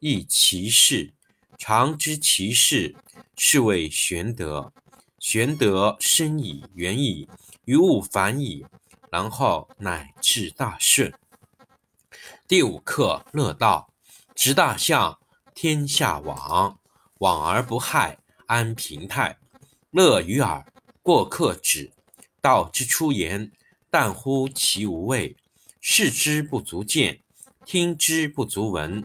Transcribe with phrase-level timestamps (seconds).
[0.00, 1.12] 亦其事。
[1.56, 2.94] 常知其事，
[3.36, 4.72] 是谓玄德。
[5.18, 7.28] 玄德深矣，远矣，
[7.64, 8.64] 于物反矣，
[9.10, 11.12] 然后乃至大顺。
[12.46, 13.92] 第五课乐道。
[14.34, 15.18] 执大象，
[15.52, 16.78] 天下往，
[17.18, 19.36] 往而不害，安平泰。
[19.90, 20.64] 乐于耳，
[21.02, 21.90] 过客止。
[22.40, 23.50] 道之出言，
[23.90, 25.34] 淡乎其无味；
[25.80, 27.20] 视之不足见。
[27.66, 29.04] 听之不足闻，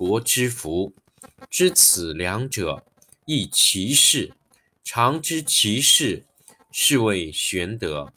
[0.00, 0.94] 国之福，
[1.50, 2.86] 知此两者，
[3.26, 4.32] 亦其事。
[4.82, 6.24] 常知其事，
[6.72, 8.10] 是谓玄德。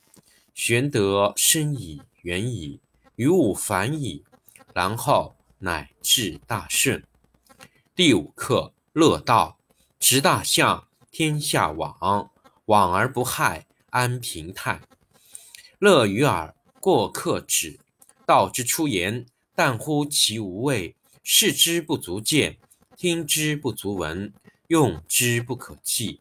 [0.54, 2.80] 玄德深矣，远矣，
[3.18, 4.24] 于物反矣，
[4.74, 7.04] 然后乃至大顺。
[7.94, 9.60] 第五课乐道。
[10.00, 12.32] 执大象，天下往，
[12.68, 14.80] 往而不害，安平泰。
[15.80, 17.78] 乐于耳，过客止。
[18.26, 20.96] 道之出言，淡乎其无味。
[21.26, 22.58] 视之不足见，
[22.98, 24.34] 听之不足闻，
[24.68, 26.20] 用之不可计。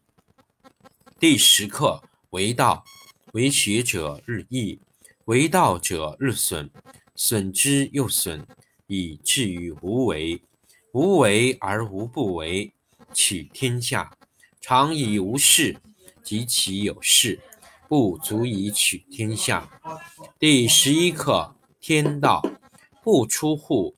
[1.19, 2.85] 第十课为道，
[3.33, 4.79] 为学者日益，
[5.25, 6.69] 为道者日损，
[7.17, 8.47] 损之又损，
[8.87, 10.41] 以至于无为。
[10.93, 12.71] 无为而无不为，
[13.13, 14.15] 取天下
[14.61, 15.75] 常以无事，
[16.23, 17.41] 及其有事，
[17.89, 19.81] 不足以取天下。
[20.39, 22.41] 第十一课天道，
[23.03, 23.97] 不出户。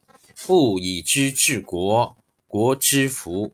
[0.45, 3.53] 不以知治国，国之福。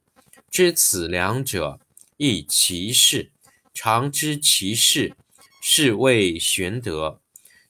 [0.50, 1.80] 知此两者，
[2.16, 3.32] 亦其事。
[3.74, 5.16] 常知其事，
[5.62, 7.20] 是谓玄德。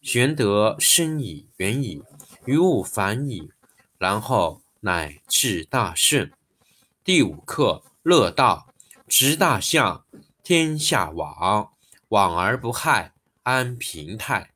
[0.01, 2.03] 玄德深矣，远矣，
[2.45, 3.50] 于物反矣，
[3.97, 6.31] 然后乃至大顺。
[7.03, 8.67] 第五课乐道。
[9.08, 10.05] 执大象，
[10.43, 11.72] 天下往，
[12.09, 14.52] 往而不害，安平泰。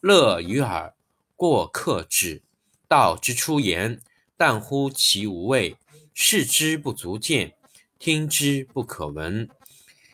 [0.00, 0.94] 乐于耳，
[1.34, 2.42] 过客止。
[2.88, 4.00] 道之出言，
[4.36, 5.76] 但乎其无味；
[6.12, 7.54] 视之不足见，
[7.98, 9.48] 听之不可闻，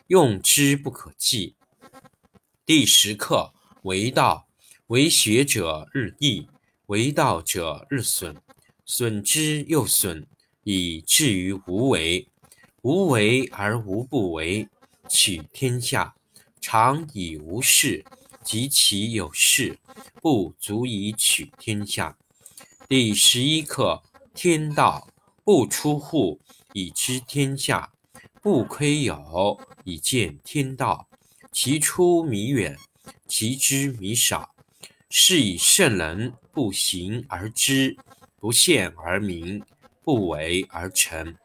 [0.07, 1.55] 用之不可计。
[2.65, 3.53] 第十课
[3.83, 4.47] 为道，
[4.87, 6.47] 为学者日益，
[6.87, 8.37] 为道者日损，
[8.85, 10.25] 损之又损，
[10.63, 12.27] 以至于无为。
[12.83, 14.67] 无为而无不为，
[15.07, 16.15] 取天下
[16.59, 18.03] 常以无事，
[18.43, 19.77] 及其有事，
[20.21, 22.17] 不足以取天下。
[22.91, 24.03] 第十一课
[24.33, 25.07] 天道，
[25.45, 26.41] 不出户，
[26.73, 27.93] 以知天下；
[28.41, 31.07] 不窥牖，以见天道。
[31.53, 32.77] 其出弥远，
[33.29, 34.53] 其知弥少。
[35.09, 37.95] 是以圣人不行而知，
[38.37, 39.63] 不见而明，
[40.03, 41.37] 不为而成。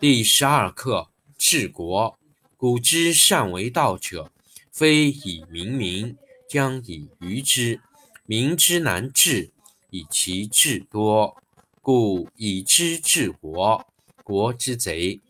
[0.00, 2.18] 第十二课治国。
[2.56, 4.32] 古之善为道者，
[4.72, 6.16] 非以明民，
[6.48, 7.82] 将以愚之。
[8.24, 9.52] 民之难治，
[9.90, 11.36] 以其智多。
[11.82, 13.86] 故以知治国，
[14.22, 15.20] 国之贼；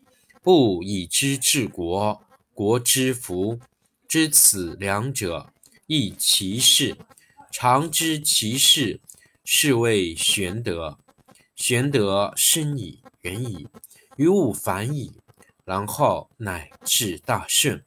[0.43, 2.21] 不以知治国，
[2.53, 3.59] 国之福。
[4.07, 5.51] 知此两者，
[5.87, 6.97] 亦其事。
[7.51, 8.99] 常知其事，
[9.45, 10.97] 是谓玄德。
[11.55, 13.67] 玄德深矣，远矣，
[14.17, 15.13] 于物反矣，
[15.63, 17.83] 然后乃至大顺。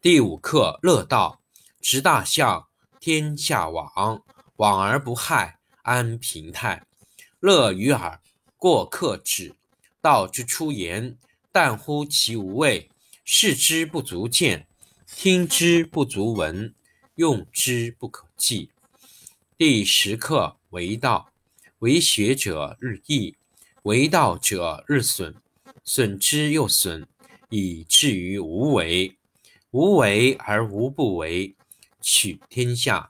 [0.00, 1.40] 第五课：乐道，
[1.80, 2.68] 执大象，
[3.00, 4.22] 天下往，
[4.60, 6.86] 往而不害，安平泰。
[7.38, 8.20] 乐于耳，
[8.58, 9.54] 过客止。
[10.02, 11.16] 道之出言，
[11.50, 12.90] 淡乎其无味；
[13.24, 14.66] 视之不足见，
[15.06, 16.74] 听之不足闻，
[17.14, 18.70] 用之不可弃。
[19.56, 21.32] 第十课：为道，
[21.78, 23.34] 为学者日益，
[23.84, 25.34] 为道者日损，
[25.84, 27.08] 损之又损，
[27.48, 29.16] 以至于无为。
[29.70, 31.56] 无为而无不为，
[32.02, 33.09] 取天下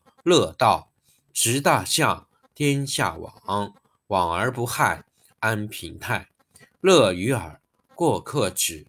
[0.23, 0.91] 乐道，
[1.33, 2.27] 执大象。
[2.53, 3.73] 天下往，
[4.07, 5.03] 往而不害，
[5.39, 6.27] 安平泰。
[6.79, 7.59] 乐于耳，
[7.95, 8.85] 过客止。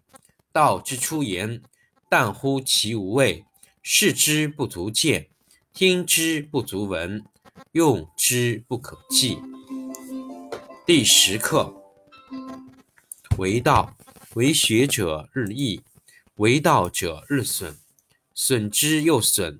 [0.51, 1.63] 道之出言，
[2.07, 3.45] 淡乎其无味；
[3.81, 5.29] 视之不足见，
[5.73, 7.23] 听之不足闻，
[7.71, 9.39] 用之不可弃。
[10.85, 11.73] 第十课：
[13.39, 13.95] 为道，
[14.35, 15.81] 为学者日益，
[16.35, 17.77] 为道者日损，
[18.35, 19.59] 损之又损，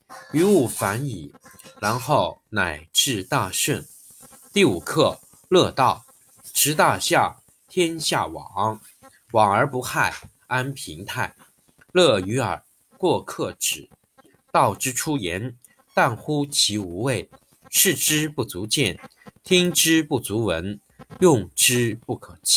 [0.31, 1.33] 于物反矣，
[1.79, 3.85] 然后乃至大顺。
[4.53, 6.05] 第五课：乐道，
[6.53, 7.35] 执大象，
[7.67, 8.79] 天下往，
[9.31, 10.13] 往而不害，
[10.47, 11.35] 安平泰。
[11.91, 12.63] 乐于耳，
[12.97, 13.89] 过客止。
[14.51, 15.57] 道之出言，
[15.93, 17.29] 淡乎其无味；
[17.69, 18.99] 视之不足见，
[19.43, 20.79] 听之不足闻，
[21.19, 22.49] 用之不可弃。